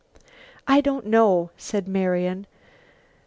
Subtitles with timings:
[0.67, 2.47] "I don't know," said Marian.